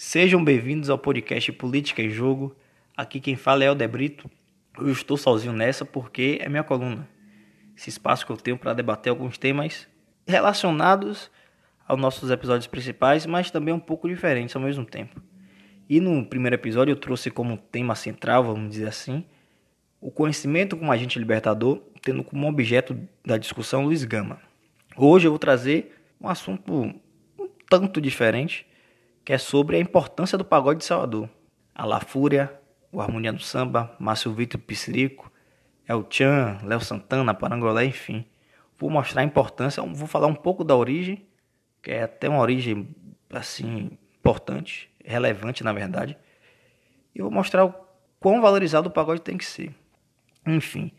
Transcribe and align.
Sejam 0.00 0.44
bem-vindos 0.44 0.90
ao 0.90 0.96
podcast 0.96 1.50
Política 1.50 2.00
em 2.00 2.08
Jogo. 2.08 2.54
Aqui 2.96 3.18
quem 3.18 3.34
fala 3.34 3.64
é 3.64 3.70
o 3.72 3.74
Debrito. 3.74 4.30
Eu 4.78 4.92
estou 4.92 5.16
sozinho 5.16 5.52
nessa 5.52 5.84
porque 5.84 6.38
é 6.40 6.48
minha 6.48 6.62
coluna. 6.62 7.08
Esse 7.76 7.90
espaço 7.90 8.24
que 8.24 8.30
eu 8.30 8.36
tenho 8.36 8.56
para 8.56 8.72
debater 8.74 9.10
alguns 9.10 9.36
temas 9.38 9.88
relacionados 10.24 11.28
aos 11.84 12.00
nossos 12.00 12.30
episódios 12.30 12.68
principais, 12.68 13.26
mas 13.26 13.50
também 13.50 13.74
um 13.74 13.80
pouco 13.80 14.08
diferentes 14.08 14.54
ao 14.54 14.62
mesmo 14.62 14.84
tempo. 14.84 15.20
E 15.90 16.00
no 16.00 16.24
primeiro 16.24 16.54
episódio 16.54 16.92
eu 16.92 16.96
trouxe 16.96 17.28
como 17.28 17.56
tema 17.56 17.96
central, 17.96 18.44
vamos 18.44 18.70
dizer 18.70 18.86
assim, 18.86 19.24
o 20.00 20.12
conhecimento 20.12 20.76
como 20.76 20.92
agente 20.92 21.18
libertador, 21.18 21.82
tendo 22.02 22.22
como 22.22 22.48
objeto 22.48 22.96
da 23.26 23.36
discussão 23.36 23.86
Luiz 23.86 24.04
Gama. 24.04 24.38
Hoje 24.96 25.26
eu 25.26 25.32
vou 25.32 25.40
trazer 25.40 26.00
um 26.20 26.28
assunto 26.28 26.72
um 26.72 26.94
tanto 27.68 28.00
diferente, 28.00 28.64
que 29.28 29.34
é 29.34 29.36
sobre 29.36 29.76
a 29.76 29.78
importância 29.78 30.38
do 30.38 30.44
pagode 30.46 30.78
de 30.78 30.86
Salvador. 30.86 31.28
A 31.74 31.84
La 31.84 32.00
Fúria, 32.00 32.50
o 32.90 32.98
Harmonia 32.98 33.30
do 33.30 33.42
Samba, 33.42 33.94
Márcio 34.00 34.32
Vitor 34.32 34.58
Piscirico, 34.58 35.30
El 35.86 36.06
Chan, 36.08 36.60
Léo 36.64 36.80
Santana, 36.80 37.34
Parangolé, 37.34 37.84
enfim. 37.84 38.24
Vou 38.78 38.88
mostrar 38.88 39.20
a 39.20 39.24
importância, 39.26 39.82
vou 39.82 40.06
falar 40.06 40.28
um 40.28 40.34
pouco 40.34 40.64
da 40.64 40.74
origem, 40.74 41.26
que 41.82 41.90
é 41.90 42.04
até 42.04 42.26
uma 42.26 42.40
origem 42.40 42.88
assim 43.28 43.98
importante, 44.18 44.90
relevante 45.04 45.62
na 45.62 45.74
verdade. 45.74 46.16
E 47.14 47.20
vou 47.20 47.30
mostrar 47.30 47.66
o 47.66 47.74
quão 48.18 48.40
valorizado 48.40 48.88
o 48.88 48.90
pagode 48.90 49.20
tem 49.20 49.36
que 49.36 49.44
ser. 49.44 49.74
Enfim. 50.46 50.90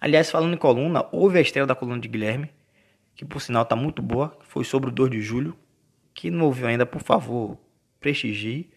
Aliás, 0.00 0.30
falando 0.30 0.54
em 0.54 0.56
coluna, 0.56 1.04
houve 1.12 1.36
a 1.36 1.42
estreia 1.42 1.66
da 1.66 1.74
coluna 1.74 2.00
de 2.00 2.08
Guilherme, 2.08 2.48
que 3.14 3.26
por 3.26 3.42
sinal 3.42 3.62
está 3.62 3.76
muito 3.76 4.00
boa, 4.00 4.34
foi 4.40 4.64
sobre 4.64 4.88
o 4.88 4.90
2 4.90 5.10
de 5.10 5.20
julho. 5.20 5.54
Que 6.14 6.30
não 6.30 6.46
ouviu 6.46 6.68
ainda, 6.68 6.86
por 6.86 7.02
favor, 7.02 7.58
prestigie, 8.04 8.70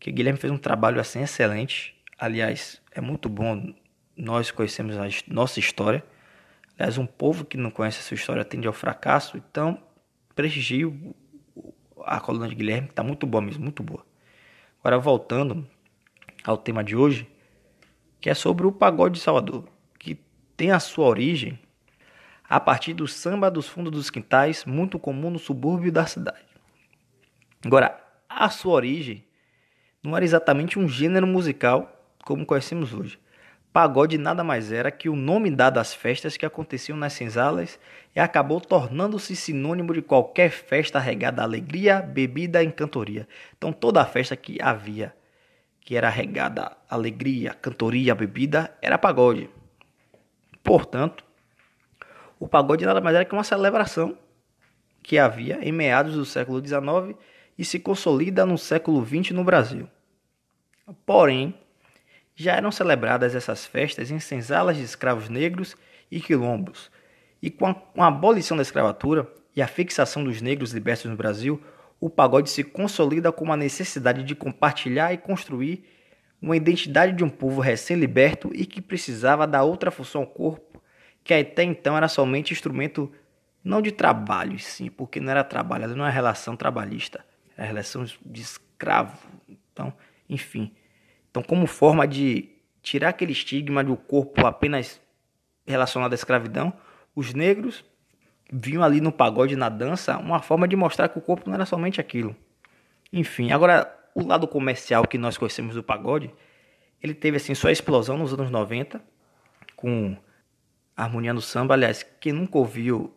que 0.00 0.10
Guilherme 0.10 0.40
fez 0.40 0.52
um 0.52 0.58
trabalho 0.58 1.00
assim 1.00 1.22
excelente. 1.22 1.94
Aliás, 2.18 2.82
é 2.90 3.00
muito 3.00 3.28
bom 3.28 3.72
nós 4.16 4.50
conhecemos 4.50 4.96
a 4.96 5.06
nossa 5.28 5.60
história. 5.60 6.04
Aliás, 6.76 6.98
um 6.98 7.06
povo 7.06 7.44
que 7.44 7.56
não 7.56 7.70
conhece 7.70 8.00
a 8.00 8.02
sua 8.02 8.16
história 8.16 8.44
tende 8.44 8.66
ao 8.66 8.72
fracasso. 8.72 9.36
Então, 9.36 9.80
prestigie 10.34 10.92
a 12.04 12.18
coluna 12.18 12.48
de 12.48 12.56
Guilherme, 12.56 12.88
que 12.88 12.92
está 12.92 13.04
muito 13.04 13.24
boa 13.24 13.40
mesmo, 13.40 13.62
muito 13.62 13.84
boa. 13.84 14.04
Agora, 14.80 14.98
voltando 14.98 15.64
ao 16.42 16.56
tema 16.56 16.82
de 16.82 16.96
hoje, 16.96 17.28
que 18.20 18.28
é 18.28 18.34
sobre 18.34 18.66
o 18.66 18.72
pagode 18.72 19.14
de 19.18 19.20
Salvador, 19.20 19.68
que 19.96 20.18
tem 20.56 20.72
a 20.72 20.80
sua 20.80 21.06
origem 21.06 21.56
a 22.48 22.58
partir 22.58 22.94
do 22.94 23.06
samba 23.06 23.48
dos 23.48 23.68
fundos 23.68 23.92
dos 23.92 24.10
quintais, 24.10 24.64
muito 24.64 24.98
comum 24.98 25.30
no 25.30 25.38
subúrbio 25.38 25.92
da 25.92 26.04
cidade. 26.04 26.44
Agora, 27.64 28.01
a 28.36 28.48
sua 28.50 28.74
origem 28.74 29.24
não 30.02 30.16
era 30.16 30.24
exatamente 30.24 30.78
um 30.78 30.88
gênero 30.88 31.26
musical 31.26 31.90
como 32.24 32.46
conhecemos 32.46 32.92
hoje. 32.92 33.18
Pagode 33.72 34.18
nada 34.18 34.44
mais 34.44 34.70
era 34.70 34.90
que 34.90 35.08
o 35.08 35.16
nome 35.16 35.50
dado 35.50 35.78
às 35.78 35.94
festas 35.94 36.36
que 36.36 36.44
aconteciam 36.44 36.98
nas 36.98 37.14
senzalas 37.14 37.80
e 38.14 38.20
acabou 38.20 38.60
tornando-se 38.60 39.34
sinônimo 39.34 39.94
de 39.94 40.02
qualquer 40.02 40.50
festa 40.50 40.98
regada 40.98 41.40
a 41.40 41.44
alegria, 41.44 42.02
bebida 42.02 42.62
e 42.62 42.70
cantoria. 42.70 43.26
Então 43.56 43.72
toda 43.72 44.02
a 44.02 44.04
festa 44.04 44.36
que 44.36 44.60
havia, 44.60 45.14
que 45.80 45.96
era 45.96 46.10
regada 46.10 46.76
a 46.88 46.94
alegria, 46.94 47.54
cantoria, 47.54 48.14
bebida, 48.14 48.76
era 48.82 48.98
pagode. 48.98 49.48
Portanto, 50.62 51.24
o 52.38 52.46
pagode 52.46 52.84
nada 52.84 53.00
mais 53.00 53.16
era 53.16 53.24
que 53.24 53.32
uma 53.32 53.44
celebração 53.44 54.18
que 55.02 55.18
havia 55.18 55.58
em 55.62 55.72
meados 55.72 56.14
do 56.14 56.26
século 56.26 56.64
XIX 56.64 57.16
e 57.58 57.64
se 57.64 57.78
consolida 57.78 58.46
no 58.46 58.56
século 58.58 59.04
XX 59.04 59.30
no 59.30 59.44
Brasil. 59.44 59.88
Porém, 61.06 61.54
já 62.34 62.56
eram 62.56 62.72
celebradas 62.72 63.34
essas 63.34 63.64
festas 63.66 64.10
em 64.10 64.18
senzalas 64.18 64.76
de 64.76 64.82
escravos 64.82 65.28
negros 65.28 65.76
e 66.10 66.20
quilombos, 66.20 66.90
e 67.40 67.50
com 67.50 67.66
a, 67.66 67.74
com 67.74 68.02
a 68.02 68.08
abolição 68.08 68.56
da 68.56 68.62
escravatura 68.62 69.26
e 69.54 69.60
a 69.60 69.66
fixação 69.66 70.24
dos 70.24 70.40
negros 70.40 70.72
libertos 70.72 71.10
no 71.10 71.16
Brasil, 71.16 71.62
o 72.00 72.08
pagode 72.08 72.50
se 72.50 72.64
consolida 72.64 73.30
como 73.30 73.52
a 73.52 73.56
necessidade 73.56 74.24
de 74.24 74.34
compartilhar 74.34 75.12
e 75.12 75.18
construir 75.18 75.84
uma 76.40 76.56
identidade 76.56 77.12
de 77.12 77.22
um 77.22 77.28
povo 77.28 77.60
recém-liberto 77.60 78.50
e 78.52 78.66
que 78.66 78.80
precisava 78.80 79.46
da 79.46 79.62
outra 79.62 79.90
função 79.90 80.22
ao 80.22 80.26
corpo 80.26 80.72
que 81.24 81.32
até 81.32 81.62
então 81.62 81.96
era 81.96 82.08
somente 82.08 82.52
instrumento 82.52 83.10
não 83.64 83.80
de 83.80 83.92
trabalho, 83.92 84.58
sim, 84.58 84.90
porque 84.90 85.20
não 85.20 85.30
era 85.30 85.44
trabalho, 85.44 85.88
não 85.88 86.04
era 86.04 86.12
relação 86.12 86.56
trabalhista, 86.56 87.24
era 87.56 87.66
relação 87.66 88.04
de 88.04 88.40
escravo. 88.40 89.18
Então, 89.48 89.92
enfim. 90.28 90.72
Então, 91.30 91.42
como 91.42 91.66
forma 91.66 92.06
de 92.06 92.50
tirar 92.82 93.10
aquele 93.10 93.32
estigma 93.32 93.82
do 93.82 93.96
corpo 93.96 94.46
apenas 94.46 95.00
relacionado 95.66 96.12
à 96.12 96.14
escravidão, 96.14 96.72
os 97.14 97.32
negros 97.32 97.84
viam 98.52 98.82
ali 98.82 99.00
no 99.00 99.12
pagode, 99.12 99.56
na 99.56 99.68
dança, 99.68 100.18
uma 100.18 100.40
forma 100.40 100.68
de 100.68 100.76
mostrar 100.76 101.08
que 101.08 101.18
o 101.18 101.22
corpo 101.22 101.48
não 101.48 101.54
era 101.54 101.64
somente 101.64 102.00
aquilo. 102.00 102.36
Enfim, 103.12 103.50
agora 103.52 103.98
o 104.14 104.26
lado 104.26 104.46
comercial 104.46 105.06
que 105.06 105.16
nós 105.16 105.38
conhecemos 105.38 105.74
do 105.74 105.82
pagode, 105.82 106.30
ele 107.02 107.14
teve 107.14 107.38
assim 107.38 107.54
sua 107.54 107.72
explosão 107.72 108.18
nos 108.18 108.32
anos 108.32 108.50
90 108.50 109.02
com 109.74 110.16
harmonia 110.96 111.32
no 111.32 111.40
samba, 111.40 111.74
aliás, 111.74 112.04
quem 112.20 112.32
nunca 112.32 112.58
ouviu 112.58 113.12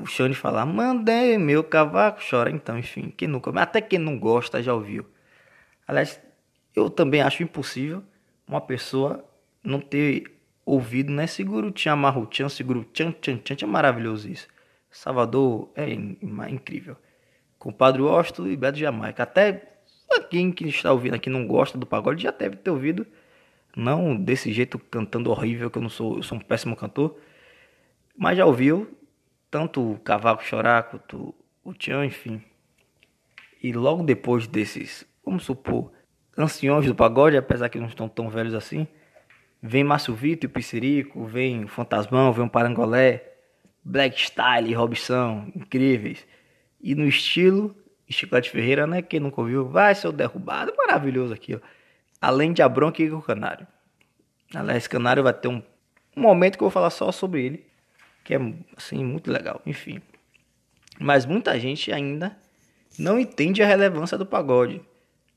o 0.00 0.06
Xande 0.06 0.34
falar, 0.34 0.64
mandei 0.66 1.36
meu 1.38 1.64
cavaco 1.64 2.20
chora, 2.28 2.50
então, 2.50 2.78
enfim, 2.78 3.12
quem 3.16 3.28
nunca, 3.28 3.50
até 3.60 3.80
quem 3.80 3.98
não 3.98 4.18
gosta 4.18 4.62
já 4.62 4.72
ouviu. 4.72 5.06
Aliás, 5.86 6.20
eu 6.74 6.88
também 6.88 7.20
acho 7.20 7.42
impossível 7.42 8.02
uma 8.46 8.60
pessoa 8.60 9.24
não 9.62 9.80
ter 9.80 10.38
ouvido, 10.64 11.12
né? 11.12 11.26
Seguro 11.26 11.70
Tchan 11.70 11.96
Marruchan, 11.96 12.48
seguro 12.48 12.84
Tchan 12.84 13.12
Tchan 13.12 13.38
Tchan, 13.38 13.56
é 13.62 13.66
maravilhoso 13.66 14.28
isso. 14.28 14.48
Salvador 14.90 15.70
é 15.74 15.90
incrível. 15.90 16.96
Compadre 17.58 18.00
Osto 18.02 18.46
e 18.48 18.56
Beto 18.56 18.78
Jamaica. 18.78 19.22
Até 19.22 19.78
quem 20.30 20.52
que 20.52 20.66
está 20.68 20.92
ouvindo 20.92 21.14
aqui 21.14 21.28
não 21.28 21.46
gosta 21.46 21.76
do 21.76 21.86
pagode 21.86 22.22
já 22.22 22.30
deve 22.30 22.56
ter 22.56 22.70
ouvido 22.70 23.06
não 23.76 24.16
desse 24.16 24.52
jeito 24.52 24.78
cantando 24.78 25.30
horrível, 25.30 25.70
que 25.70 25.78
eu 25.78 25.82
não 25.82 25.90
sou, 25.90 26.16
eu 26.16 26.22
sou 26.22 26.38
um 26.38 26.40
péssimo 26.40 26.74
cantor. 26.76 27.18
Mas 28.16 28.36
já 28.36 28.46
ouviu 28.46 28.97
tanto 29.50 29.92
o 29.92 29.98
Cavaco 29.98 30.44
Chorar 30.44 30.84
quanto 30.84 31.34
o 31.64 31.72
Tian, 31.72 32.04
enfim. 32.04 32.42
E 33.62 33.72
logo 33.72 34.02
depois 34.02 34.46
desses, 34.46 35.06
vamos 35.24 35.44
supor, 35.44 35.92
anciões 36.36 36.86
do 36.86 36.94
pagode, 36.94 37.36
apesar 37.36 37.68
que 37.68 37.78
não 37.78 37.88
estão 37.88 38.08
tão 38.08 38.28
velhos 38.28 38.54
assim, 38.54 38.86
vem 39.62 39.82
Márcio 39.82 40.14
Vitor 40.14 40.48
e 40.48 40.52
Piscirico, 40.52 41.24
vem 41.24 41.64
o 41.64 41.68
Fantasmão, 41.68 42.32
vem 42.32 42.44
o 42.44 42.50
Parangolé, 42.50 43.24
Black 43.84 44.20
Style, 44.20 44.72
Robson, 44.74 45.50
incríveis. 45.54 46.26
E 46.80 46.94
no 46.94 47.06
estilo, 47.06 47.74
Chiclete 48.08 48.50
Ferreira, 48.50 48.86
né? 48.86 49.02
Quem 49.02 49.18
nunca 49.18 49.40
ouviu, 49.40 49.68
vai 49.68 49.94
ser 49.94 50.12
derrubado, 50.12 50.72
maravilhoso 50.76 51.34
aqui, 51.34 51.56
ó 51.56 51.60
além 52.20 52.52
de 52.52 52.62
Abronca 52.62 53.02
e 53.02 53.10
o 53.10 53.22
Canário. 53.22 53.66
Aliás, 54.54 54.86
Canário 54.86 55.22
vai 55.22 55.32
ter 55.32 55.48
um, 55.48 55.62
um 56.16 56.20
momento 56.20 56.56
que 56.56 56.62
eu 56.62 56.66
vou 56.66 56.72
falar 56.72 56.90
só 56.90 57.12
sobre 57.12 57.44
ele, 57.44 57.66
que 58.28 58.34
é 58.34 58.54
assim 58.76 59.02
muito 59.02 59.32
legal, 59.32 59.62
enfim. 59.64 60.02
Mas 61.00 61.24
muita 61.24 61.58
gente 61.58 61.90
ainda 61.90 62.36
não 62.98 63.18
entende 63.18 63.62
a 63.62 63.66
relevância 63.66 64.18
do 64.18 64.26
pagode. 64.26 64.82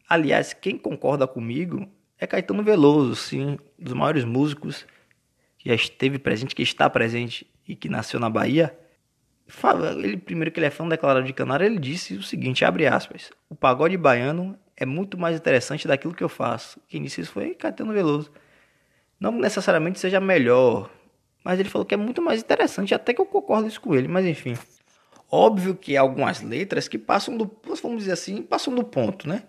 Aliás, 0.10 0.52
quem 0.52 0.78
concorda 0.78 1.26
comigo 1.26 1.88
é 2.20 2.28
Caetano 2.28 2.62
Veloso, 2.62 3.16
sim, 3.16 3.52
um 3.52 3.58
dos 3.80 3.94
maiores 3.94 4.26
músicos 4.26 4.86
que 5.58 5.70
já 5.70 5.76
esteve 5.76 6.20
presente, 6.20 6.54
que 6.54 6.64
está 6.64 6.90
presente 6.90 7.50
e 7.66 7.78
que 7.78 7.88
nasceu 7.88 8.20
na 8.20 8.30
Bahia. 8.30 8.78
Ele 9.98 10.18
primeiro 10.18 10.52
que 10.52 10.60
ele 10.60 10.68
é 10.68 10.70
fã 10.70 10.86
declarado 10.86 11.26
de 11.26 11.32
Canário, 11.32 11.66
ele 11.66 11.80
disse 11.80 12.16
o 12.16 12.24
seguinte, 12.24 12.66
abre 12.66 12.88
aspas: 12.88 13.32
"O 13.50 13.56
pagode 13.56 13.96
baiano 13.96 14.60
é 14.76 14.86
muito 14.86 15.18
mais 15.18 15.38
interessante 15.38 15.88
daquilo 15.88 16.14
que 16.14 16.26
eu 16.26 16.30
faço. 16.30 16.78
Quem 16.90 17.02
disse 17.02 17.22
isso 17.22 17.32
foi 17.32 17.56
Caetano 17.56 17.94
Veloso. 17.94 18.30
Não 19.18 19.32
necessariamente 19.32 19.98
seja 19.98 20.20
melhor, 20.20 20.92
mas 21.44 21.60
ele 21.60 21.70
falou 21.70 21.86
que 21.86 21.94
é 21.94 21.98
muito 21.98 22.22
mais 22.22 22.42
interessante, 22.42 22.94
até 22.94 23.14
que 23.14 23.22
eu 23.22 23.26
concordo 23.26 23.68
isso 23.68 23.82
com 23.82 23.96
ele, 23.96 24.08
mas 24.08 24.26
enfim. 24.26 24.58
Óbvio 25.30 25.76
que 25.76 25.96
há 25.96 26.02
algumas 26.02 26.42
letras 26.42 26.88
que 26.88 26.98
passam 26.98 27.38
do, 27.38 27.50
vamos 27.82 28.00
dizer 28.00 28.12
assim, 28.12 28.42
passam 28.42 28.74
do 28.76 28.84
ponto, 28.84 29.28
né? 29.28 29.44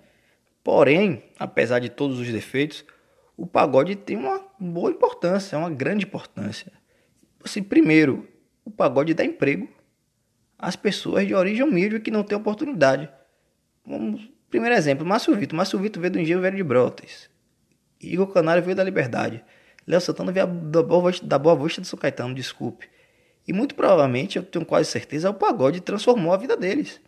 Porém, 0.62 1.24
apesar 1.38 1.80
de 1.80 1.88
todos 1.88 2.20
os 2.20 2.28
defeitos, 2.28 2.84
o 3.36 3.46
pagode 3.46 3.96
tem 3.96 4.16
uma 4.16 4.40
boa 4.58 4.90
importância, 4.90 5.58
uma 5.58 5.70
grande 5.70 6.04
importância. 6.04 6.72
Assim, 7.44 7.62
primeiro, 7.62 8.28
o 8.64 8.70
pagode 8.70 9.12
dá 9.12 9.24
emprego 9.24 9.68
às 10.56 10.76
pessoas 10.76 11.26
de 11.26 11.34
origem 11.34 11.64
humilde 11.64 11.98
que 11.98 12.12
não 12.12 12.22
têm 12.22 12.38
oportunidade. 12.38 13.10
Vamos 13.84 14.30
Primeiro 14.52 14.76
exemplo, 14.76 15.06
Márcio 15.06 15.34
Vitor. 15.34 15.56
Márcio 15.56 15.78
Vitor 15.78 15.98
veio 15.98 16.12
do 16.12 16.20
Engenho 16.20 16.42
Velho 16.42 16.58
de 16.58 16.62
Brotas. 16.62 17.30
Igor 17.98 18.26
Canário 18.34 18.62
veio 18.62 18.76
da 18.76 18.84
Liberdade. 18.84 19.42
Léo 19.86 20.00
Santana 20.00 20.32
veio 20.32 20.46
da 20.46 20.82
Boa, 20.82 21.10
Vista, 21.10 21.26
da 21.26 21.38
Boa 21.38 21.56
Vista 21.56 21.80
de 21.80 21.88
São 21.88 21.98
Caetano, 21.98 22.34
desculpe. 22.34 22.88
E 23.46 23.52
muito 23.52 23.74
provavelmente, 23.74 24.36
eu 24.36 24.42
tenho 24.42 24.64
quase 24.64 24.88
certeza, 24.90 25.30
o 25.30 25.34
pagode 25.34 25.80
transformou 25.80 26.32
a 26.32 26.36
vida 26.36 26.56
deles. 26.56 27.00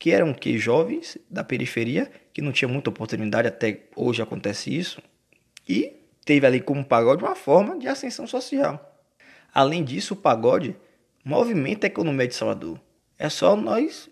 que 0.00 0.10
eram 0.10 0.32
que 0.32 0.58
jovens 0.58 1.18
da 1.30 1.44
periferia, 1.44 2.10
que 2.32 2.40
não 2.40 2.52
tinha 2.52 2.66
muita 2.66 2.88
oportunidade, 2.88 3.46
até 3.46 3.82
hoje 3.94 4.22
acontece 4.22 4.74
isso, 4.74 5.00
e 5.68 5.92
teve 6.24 6.46
ali 6.46 6.58
como 6.58 6.82
pagode 6.82 7.22
uma 7.22 7.36
forma 7.36 7.78
de 7.78 7.86
ascensão 7.86 8.26
social. 8.26 8.98
Além 9.52 9.84
disso, 9.84 10.14
o 10.14 10.16
pagode 10.16 10.74
movimenta 11.22 11.86
a 11.86 11.88
economia 11.88 12.26
de 12.26 12.34
Salvador. 12.34 12.80
É 13.18 13.28
só 13.28 13.54
nós 13.54 14.08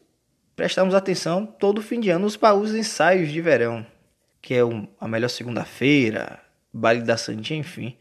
prestarmos 0.54 0.94
atenção 0.94 1.46
todo 1.46 1.80
fim 1.80 1.98
de 1.98 2.10
ano 2.10 2.30
para 2.38 2.54
os 2.54 2.74
ensaios 2.74 3.32
de 3.32 3.40
verão, 3.40 3.86
que 4.42 4.52
é 4.52 4.60
a 5.00 5.08
melhor 5.08 5.28
segunda-feira, 5.28 6.38
baile 6.70 7.00
da 7.00 7.16
Santinha, 7.16 7.60
enfim. 7.60 7.96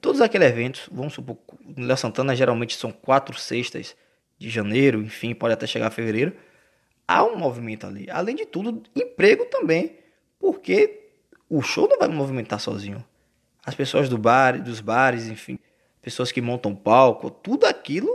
Todos 0.00 0.20
aqueles 0.20 0.48
eventos, 0.48 0.88
vamos 0.92 1.14
supor, 1.14 1.38
Léo 1.76 1.96
Santana 1.96 2.36
geralmente 2.36 2.76
são 2.76 2.92
quatro 2.92 3.38
sextas 3.38 3.96
de 4.38 4.50
janeiro, 4.50 5.02
enfim, 5.02 5.34
pode 5.34 5.54
até 5.54 5.66
chegar 5.66 5.86
a 5.86 5.90
fevereiro. 5.90 6.34
Há 7.08 7.24
um 7.24 7.36
movimento 7.36 7.86
ali. 7.86 8.10
Além 8.10 8.36
de 8.36 8.44
tudo, 8.44 8.82
emprego 8.94 9.46
também, 9.46 9.98
porque 10.38 11.08
o 11.48 11.62
show 11.62 11.88
não 11.88 11.98
vai 11.98 12.08
movimentar 12.08 12.60
sozinho. 12.60 13.04
As 13.64 13.74
pessoas 13.74 14.08
do 14.08 14.18
bar, 14.18 14.62
dos 14.62 14.80
bares, 14.80 15.26
enfim, 15.26 15.58
pessoas 16.02 16.30
que 16.30 16.40
montam 16.40 16.74
palco, 16.74 17.30
tudo 17.30 17.64
aquilo 17.64 18.08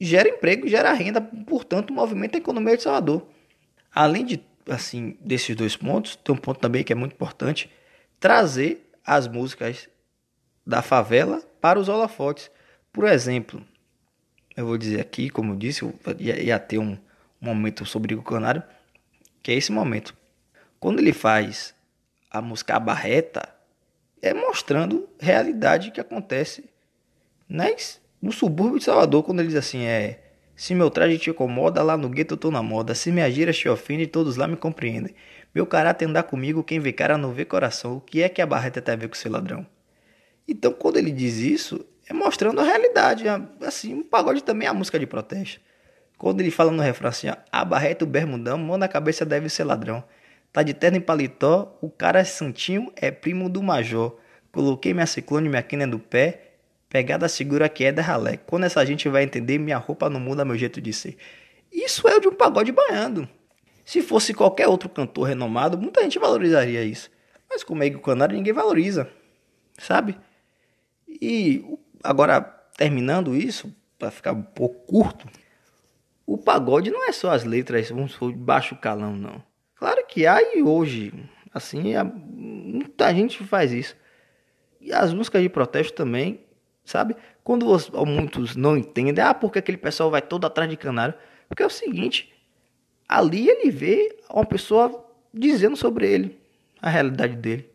gera 0.00 0.28
emprego, 0.28 0.66
gera 0.66 0.92
renda, 0.92 1.20
portanto, 1.20 1.92
movimenta 1.92 2.38
a 2.38 2.40
economia 2.40 2.76
de 2.76 2.82
Salvador. 2.82 3.26
Além 3.94 4.24
de 4.24 4.42
assim 4.68 5.16
desses 5.20 5.54
dois 5.54 5.76
pontos, 5.76 6.16
tem 6.16 6.34
um 6.34 6.38
ponto 6.38 6.60
também 6.60 6.82
que 6.82 6.92
é 6.92 6.96
muito 6.96 7.12
importante, 7.12 7.70
trazer 8.18 8.90
as 9.04 9.26
músicas 9.26 9.88
da 10.66 10.82
favela 10.82 11.42
para 11.60 11.78
os 11.78 11.88
holofotes. 11.88 12.50
Por 12.92 13.06
exemplo, 13.06 13.62
eu 14.56 14.66
vou 14.66 14.76
dizer 14.76 15.00
aqui, 15.00 15.30
como 15.30 15.52
eu 15.52 15.56
disse, 15.56 15.82
eu 15.82 15.94
ia, 16.18 16.58
ter 16.58 16.78
um, 16.78 16.96
momento 17.40 17.86
sobre 17.86 18.14
o 18.14 18.22
canário, 18.22 18.62
que 19.42 19.50
é 19.50 19.54
esse 19.54 19.72
momento. 19.72 20.14
Quando 20.78 20.98
ele 20.98 21.12
faz 21.12 21.74
a 22.30 22.42
música 22.42 22.78
Barreta, 22.78 23.48
é 24.20 24.34
mostrando 24.34 25.08
realidade 25.18 25.90
que 25.90 26.00
acontece 26.00 26.68
nas 27.48 28.00
no 28.20 28.30
subúrbio 28.30 28.78
de 28.78 28.84
Salvador, 28.84 29.22
quando 29.22 29.40
ele 29.40 29.48
diz 29.48 29.56
assim, 29.56 29.84
é... 29.84 30.26
Se 30.54 30.74
meu 30.74 30.90
traje 30.90 31.16
te 31.16 31.30
incomoda, 31.30 31.82
lá 31.82 31.96
no 31.96 32.10
gueto 32.10 32.34
eu 32.34 32.38
tô 32.38 32.50
na 32.50 32.62
moda. 32.62 32.94
Se 32.94 33.10
minhas 33.10 33.32
gírias 33.32 33.56
te 33.56 33.66
ofendem, 33.66 34.06
todos 34.06 34.36
lá 34.36 34.46
me 34.46 34.58
compreendem. 34.58 35.14
Meu 35.54 35.64
caráter 35.64 36.06
andar 36.06 36.24
comigo, 36.24 36.62
quem 36.62 36.78
vê 36.78 36.92
cara 36.92 37.16
não 37.16 37.32
vê 37.32 37.46
coração. 37.46 37.96
O 37.96 38.00
que 38.02 38.22
é 38.22 38.28
que 38.28 38.42
a 38.42 38.46
barreta 38.46 38.82
tem 38.82 38.92
a 38.92 38.96
ver 38.98 39.08
com 39.08 39.14
ser 39.14 39.30
ladrão? 39.30 39.66
Então, 40.50 40.72
quando 40.72 40.96
ele 40.96 41.12
diz 41.12 41.36
isso, 41.38 41.86
é 42.08 42.12
mostrando 42.12 42.60
a 42.60 42.64
realidade. 42.64 43.24
Assim, 43.60 43.94
um 43.94 44.02
pagode 44.02 44.42
também 44.42 44.66
é 44.66 44.70
a 44.70 44.74
música 44.74 44.98
de 44.98 45.06
protesto. 45.06 45.60
Quando 46.18 46.40
ele 46.40 46.50
fala 46.50 46.70
no 46.70 46.82
refrão 46.82 47.08
assim, 47.08 47.28
ó, 47.28 47.36
a 47.50 47.64
barreta 47.64 48.04
o 48.04 48.08
bermudão, 48.08 48.58
mão 48.58 48.76
na 48.76 48.88
cabeça 48.88 49.24
deve 49.24 49.48
ser 49.48 49.64
ladrão. 49.64 50.04
Tá 50.52 50.62
de 50.62 50.74
terno 50.74 50.98
e 50.98 51.00
paletó, 51.00 51.78
o 51.80 51.88
cara 51.88 52.24
santinho 52.24 52.92
é 52.96 53.10
primo 53.10 53.48
do 53.48 53.62
major. 53.62 54.18
Coloquei 54.52 54.92
minha 54.92 55.06
ciclone, 55.06 55.48
minha 55.48 55.62
quina 55.62 55.86
do 55.86 55.98
pé, 55.98 56.50
Pegada 56.90 57.28
segura 57.28 57.68
que 57.68 57.84
é 57.84 57.92
da 57.92 58.02
ralé. 58.02 58.36
Quando 58.36 58.64
essa 58.64 58.84
gente 58.84 59.08
vai 59.08 59.22
entender, 59.22 59.58
minha 59.58 59.78
roupa 59.78 60.10
não 60.10 60.18
muda 60.18 60.44
meu 60.44 60.58
jeito 60.58 60.80
de 60.80 60.92
ser. 60.92 61.16
Isso 61.70 62.08
é 62.08 62.16
o 62.16 62.20
de 62.20 62.26
um 62.26 62.34
pagode 62.34 62.72
baiano. 62.72 63.28
Se 63.84 64.02
fosse 64.02 64.34
qualquer 64.34 64.66
outro 64.66 64.88
cantor 64.88 65.28
renomado, 65.28 65.78
muita 65.78 66.02
gente 66.02 66.18
valorizaria 66.18 66.82
isso. 66.82 67.08
Mas 67.48 67.62
como 67.62 67.84
é 67.84 67.90
que 67.90 67.94
o 67.94 68.00
Canário 68.00 68.36
ninguém 68.36 68.52
valoriza, 68.52 69.08
sabe? 69.78 70.18
E 71.20 71.64
agora, 72.02 72.40
terminando 72.76 73.36
isso, 73.36 73.74
para 73.98 74.10
ficar 74.10 74.32
um 74.32 74.42
pouco 74.42 74.86
curto, 74.86 75.26
o 76.26 76.38
pagode 76.38 76.90
não 76.90 77.06
é 77.06 77.12
só 77.12 77.30
as 77.30 77.44
letras, 77.44 77.90
vamos 77.90 78.12
supor, 78.12 78.32
de 78.32 78.38
baixo 78.38 78.76
calão, 78.76 79.14
não. 79.14 79.42
Claro 79.74 80.04
que 80.06 80.26
há 80.26 80.40
e 80.56 80.62
hoje, 80.62 81.12
assim, 81.52 81.94
muita 82.34 83.12
gente 83.14 83.42
faz 83.44 83.72
isso. 83.72 83.96
E 84.80 84.92
as 84.92 85.12
músicas 85.12 85.42
de 85.42 85.48
protesto 85.48 85.94
também 85.94 86.44
sabe? 86.90 87.16
Quando 87.42 87.70
os, 87.70 87.88
muitos 87.90 88.56
não 88.56 88.76
entendem, 88.76 89.22
ah, 89.22 89.34
porque 89.34 89.58
aquele 89.58 89.78
pessoal 89.78 90.10
vai 90.10 90.20
todo 90.20 90.46
atrás 90.46 90.68
de 90.68 90.76
canário? 90.76 91.14
Porque 91.48 91.62
é 91.62 91.66
o 91.66 91.70
seguinte, 91.70 92.32
ali 93.08 93.48
ele 93.48 93.70
vê 93.70 94.18
uma 94.28 94.44
pessoa 94.44 95.06
dizendo 95.32 95.76
sobre 95.76 96.10
ele, 96.10 96.38
a 96.80 96.90
realidade 96.90 97.36
dele. 97.36 97.69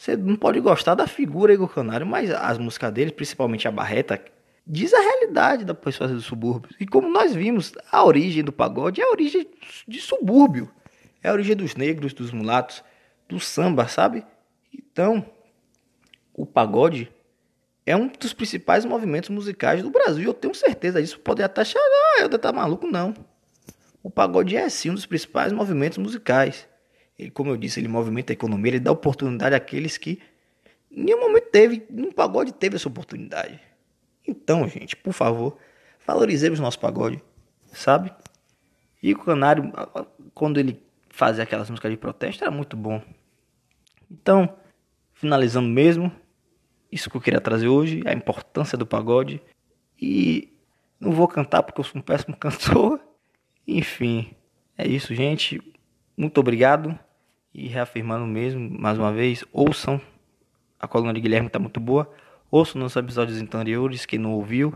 Você 0.00 0.16
não 0.16 0.34
pode 0.34 0.58
gostar 0.60 0.94
da 0.94 1.06
figura 1.06 1.52
Igor 1.52 1.68
Canário, 1.68 2.06
mas 2.06 2.30
as 2.30 2.56
músicas 2.56 2.90
dele, 2.90 3.12
principalmente 3.12 3.68
a 3.68 3.70
Barreta, 3.70 4.18
diz 4.66 4.94
a 4.94 4.98
realidade 4.98 5.62
da 5.62 5.74
pessoa 5.74 6.08
do 6.08 6.22
subúrbio. 6.22 6.74
E 6.80 6.86
como 6.86 7.06
nós 7.06 7.34
vimos, 7.34 7.74
a 7.92 8.02
origem 8.02 8.42
do 8.42 8.50
pagode 8.50 9.02
é 9.02 9.04
a 9.04 9.10
origem 9.10 9.46
de 9.86 10.00
subúrbio. 10.00 10.70
É 11.22 11.28
a 11.28 11.32
origem 11.34 11.54
dos 11.54 11.74
negros, 11.74 12.14
dos 12.14 12.32
mulatos, 12.32 12.82
do 13.28 13.38
samba, 13.38 13.88
sabe? 13.88 14.24
Então, 14.72 15.22
o 16.32 16.46
pagode 16.46 17.12
é 17.84 17.94
um 17.94 18.08
dos 18.08 18.32
principais 18.32 18.86
movimentos 18.86 19.28
musicais 19.28 19.82
do 19.82 19.90
Brasil. 19.90 20.24
Eu 20.24 20.32
tenho 20.32 20.54
certeza 20.54 21.02
disso. 21.02 21.20
Pode 21.20 21.42
até 21.42 21.60
achar, 21.60 21.78
ah, 21.78 22.22
eu 22.22 22.38
tá 22.38 22.50
maluco, 22.50 22.86
não. 22.86 23.12
O 24.02 24.10
pagode 24.10 24.56
é 24.56 24.66
sim 24.70 24.88
um 24.88 24.94
dos 24.94 25.04
principais 25.04 25.52
movimentos 25.52 25.98
musicais. 25.98 26.69
Ele, 27.20 27.30
como 27.30 27.50
eu 27.50 27.56
disse, 27.58 27.78
ele 27.78 27.88
movimenta 27.88 28.32
a 28.32 28.34
economia, 28.34 28.70
ele 28.70 28.80
dá 28.80 28.90
oportunidade 28.90 29.54
àqueles 29.54 29.98
que 29.98 30.20
em 30.90 31.04
nenhum 31.04 31.20
momento 31.20 31.50
teve, 31.50 31.86
no 31.90 32.12
pagode 32.12 32.52
teve 32.52 32.76
essa 32.76 32.88
oportunidade. 32.88 33.60
Então, 34.26 34.66
gente, 34.66 34.96
por 34.96 35.12
favor, 35.12 35.58
valorizemos 36.06 36.58
nosso 36.58 36.80
pagode, 36.80 37.22
sabe? 37.72 38.10
E 39.02 39.12
o 39.12 39.18
Canário, 39.18 39.70
quando 40.34 40.58
ele 40.58 40.82
fazia 41.10 41.44
aquelas 41.44 41.68
músicas 41.68 41.90
de 41.90 41.98
protesto, 41.98 42.42
era 42.42 42.50
muito 42.50 42.74
bom. 42.74 43.02
Então, 44.10 44.56
finalizando 45.12 45.68
mesmo, 45.68 46.10
isso 46.90 47.10
que 47.10 47.16
eu 47.16 47.20
queria 47.20 47.40
trazer 47.40 47.68
hoje, 47.68 48.02
a 48.06 48.14
importância 48.14 48.78
do 48.78 48.86
pagode. 48.86 49.42
E 50.00 50.52
não 50.98 51.12
vou 51.12 51.28
cantar 51.28 51.62
porque 51.62 51.80
eu 51.80 51.84
sou 51.84 52.00
um 52.00 52.02
péssimo 52.02 52.36
cantor. 52.38 52.98
Enfim, 53.66 54.34
é 54.76 54.88
isso, 54.88 55.14
gente. 55.14 55.60
Muito 56.16 56.38
obrigado. 56.40 56.98
E 57.52 57.66
reafirmando 57.68 58.26
mesmo, 58.26 58.70
mais 58.78 58.98
uma 58.98 59.12
vez, 59.12 59.44
ouçam. 59.52 60.00
A 60.78 60.86
coluna 60.86 61.12
de 61.12 61.20
Guilherme 61.20 61.48
está 61.48 61.58
muito 61.58 61.80
boa. 61.80 62.10
Ouçam 62.50 62.80
nos 62.80 62.96
episódios 62.96 63.40
anteriores, 63.40 64.06
quem 64.06 64.18
não 64.18 64.32
ouviu. 64.32 64.74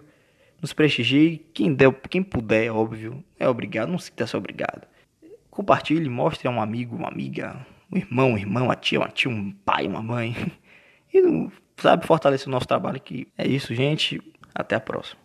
Nos 0.60 0.72
prestigie. 0.72 1.44
Quem, 1.52 1.74
der, 1.74 1.92
quem 2.08 2.22
puder, 2.22 2.70
óbvio, 2.70 3.22
é 3.38 3.48
obrigado. 3.48 3.90
Não 3.90 3.98
sinta-se 3.98 4.36
obrigado. 4.36 4.86
Compartilhe, 5.50 6.08
mostre 6.08 6.48
a 6.48 6.50
um 6.50 6.60
amigo, 6.60 6.96
uma 6.96 7.08
amiga, 7.08 7.64
um 7.92 7.96
irmão, 7.96 8.32
um 8.32 8.38
irmão, 8.38 8.64
uma 8.64 8.74
tia, 8.74 8.98
uma 8.98 9.08
tia, 9.08 9.30
um 9.30 9.52
pai, 9.64 9.86
uma 9.86 10.02
mãe. 10.02 10.34
E 11.16 11.48
sabe, 11.76 12.04
fortalecer 12.04 12.48
o 12.48 12.50
nosso 12.50 12.66
trabalho. 12.66 13.00
Que 13.00 13.28
é 13.38 13.46
isso, 13.46 13.72
gente. 13.72 14.20
Até 14.52 14.74
a 14.74 14.80
próxima. 14.80 15.12